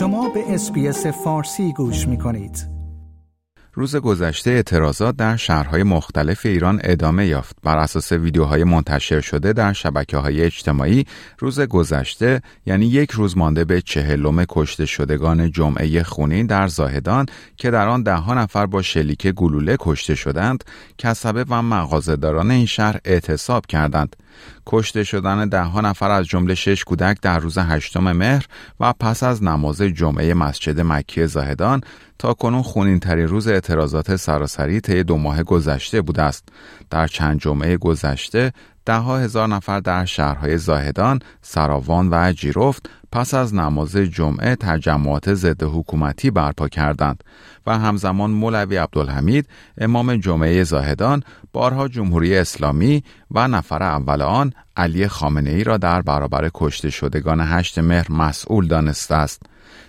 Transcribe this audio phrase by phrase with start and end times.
[0.00, 2.68] شما به اسپیس فارسی گوش می کنید.
[3.74, 7.56] روز گذشته اعتراضات در شهرهای مختلف ایران ادامه یافت.
[7.62, 11.06] بر اساس ویدیوهای منتشر شده در شبکه های اجتماعی
[11.38, 17.26] روز گذشته یعنی یک روز مانده به چهلم کشته شدگان جمعه خونین در زاهدان
[17.56, 20.64] که در آن ده نفر با شلیک گلوله کشته شدند،
[20.98, 24.16] کسبه و مغازهداران این شهر اعتصاب کردند.
[24.66, 28.46] کشته شدن ده نفر از جمله شش کودک در روز هشتم مهر
[28.80, 31.80] و پس از نماز جمعه مسجد مکی زاهدان
[32.18, 36.48] تا کنون خونین ترین روز اعتراضات سراسری طی دو ماه گذشته بوده است.
[36.90, 38.52] در چند جمعه گذشته
[38.90, 45.62] ده هزار نفر در شهرهای زاهدان، سراوان و جیرفت پس از نماز جمعه تجمعات ضد
[45.62, 47.24] حکومتی برپا کردند
[47.66, 51.22] و همزمان مولوی عبدالحمید امام جمعه زاهدان
[51.52, 57.40] بارها جمهوری اسلامی و نفر اول آن علی خامنه ای را در برابر کشته شدگان
[57.40, 59.42] هشت مهر مسئول دانسته است.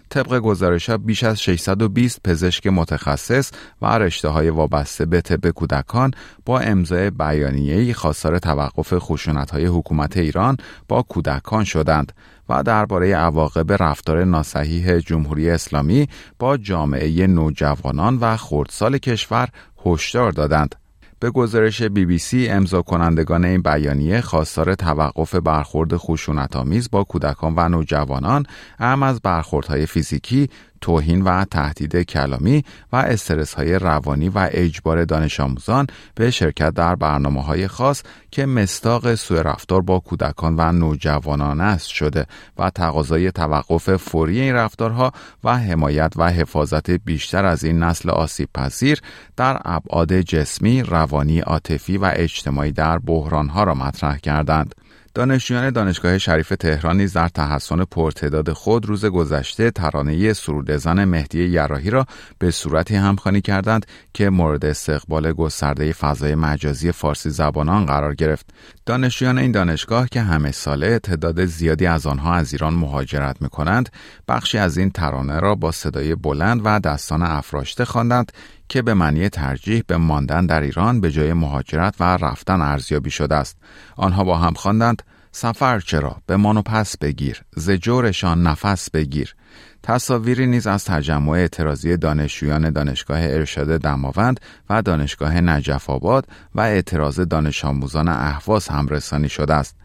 [0.09, 3.51] طبق گزارش ها بیش از 620 پزشک متخصص
[3.81, 6.11] و رشته های وابسته به طب کودکان
[6.45, 10.57] با امضای بیانیه‌ای خواستار توقف خشونت های حکومت ایران
[10.87, 12.11] با کودکان شدند
[12.49, 16.07] و درباره عواقب رفتار ناصحیح جمهوری اسلامی
[16.39, 19.49] با جامعه نوجوانان و خردسال کشور
[19.85, 20.80] هشدار دادند.
[21.21, 27.53] به گزارش بی بی سی امضا کنندگان این بیانیه خواستار توقف برخورد خشونت‌آمیز با کودکان
[27.57, 28.45] و نوجوانان
[28.79, 30.49] اهم از برخوردهای فیزیکی
[30.81, 36.95] توهین و تهدید کلامی و استرس های روانی و اجبار دانش آموزان به شرکت در
[36.95, 42.25] برنامه های خاص که مستاق سوء رفتار با کودکان و نوجوانان است شده
[42.57, 45.11] و تقاضای توقف فوری این رفتارها
[45.43, 49.01] و حمایت و حفاظت بیشتر از این نسل آسیب پذیر
[49.37, 54.75] در ابعاد جسمی، روانی، عاطفی و اجتماعی در بحرانها را مطرح کردند.
[55.13, 61.45] دانشجویان دانشگاه شریف تهران نیز در تحسن پرتعداد خود روز گذشته ترانه سرود زن مهدی
[61.45, 62.05] یراهی را
[62.39, 68.49] به صورتی همخوانی کردند که مورد استقبال گسترده فضای مجازی فارسی زبانان قرار گرفت.
[68.85, 73.89] دانشجویان این دانشگاه که همه ساله تعداد زیادی از آنها از ایران مهاجرت می کنند،
[74.27, 78.31] بخشی از این ترانه را با صدای بلند و دستان افراشته خواندند
[78.71, 83.35] که به معنی ترجیح به ماندن در ایران به جای مهاجرت و رفتن ارزیابی شده
[83.35, 83.57] است.
[83.95, 87.41] آنها با هم خواندند سفر چرا؟ به مانو پس بگیر.
[87.55, 89.35] ز جورشان نفس بگیر.
[89.83, 97.19] تصاویری نیز از تجمع اعتراضی دانشجویان دانشگاه ارشاد دماوند و دانشگاه نجف آباد و اعتراض
[97.19, 99.75] دانش آموزان اهواز هم رسانی شده است.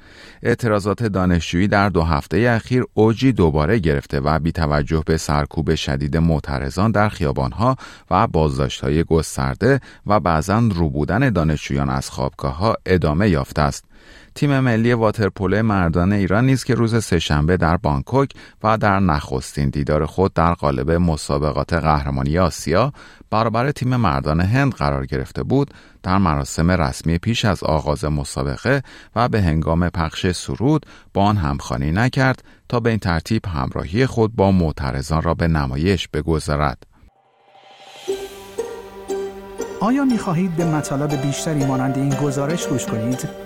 [0.42, 6.16] اعتراضات دانشجویی در دو هفته اخیر اوجی دوباره گرفته و بی توجه به سرکوب شدید
[6.16, 7.76] معترضان در خیابانها
[8.10, 13.84] و بازداشتهای گسترده و بعضا روبودن دانشجویان از خوابگاه ها ادامه یافته است.
[14.34, 18.30] تیم ملی واترپولو مردان ایران نیز که روز سهشنبه در بانکوک
[18.62, 22.92] و در نخستین دیدار خود در قالب مسابقات قهرمانی آسیا
[23.30, 28.82] برابر تیم مردان هند قرار گرفته بود در مراسم رسمی پیش از آغاز مسابقه
[29.16, 34.36] و به هنگام پخش سرود با آن همخوانی نکرد تا به این ترتیب همراهی خود
[34.36, 36.82] با معترضان را به نمایش بگذارد.
[39.80, 43.45] آیا می خواهید به مطالب بیشتری مانند این گزارش گوش کنید؟